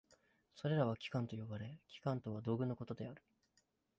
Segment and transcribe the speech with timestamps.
[0.55, 3.21] それらは器官と呼ばれ、器官とは道具のことである。